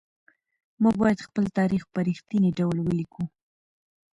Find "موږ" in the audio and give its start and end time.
0.81-0.95